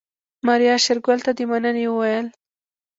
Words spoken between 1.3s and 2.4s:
د مننې وويل.